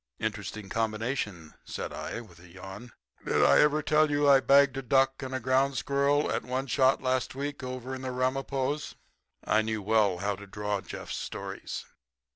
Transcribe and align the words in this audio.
"Interesting 0.17 0.67
combination," 0.67 1.53
said 1.63 1.93
I, 1.93 2.21
with 2.21 2.39
a 2.39 2.47
yawn. 2.47 2.91
"Did 3.23 3.45
I 3.45 3.81
tell 3.83 4.09
you 4.09 4.27
I 4.27 4.39
bagged 4.39 4.75
a 4.77 4.81
duck 4.81 5.21
and 5.21 5.35
a 5.35 5.39
ground 5.39 5.77
squirrel 5.77 6.31
at 6.31 6.41
one 6.43 6.65
shot 6.65 7.03
last 7.03 7.35
week 7.35 7.61
over 7.61 7.93
in 7.93 8.01
the 8.01 8.09
Ramapos?" 8.11 8.95
I 9.43 9.61
knew 9.61 9.83
well 9.83 10.17
how 10.17 10.35
to 10.37 10.47
draw 10.47 10.81
Jeff's 10.81 11.17
stories. 11.17 11.85